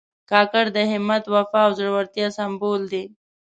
[0.31, 3.03] کاکړ د همت، وفا او زړورتیا سمبول دي.